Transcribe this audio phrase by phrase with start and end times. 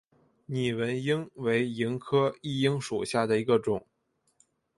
[0.47, 3.85] 拟纹萤为萤科熠萤属下的一个种。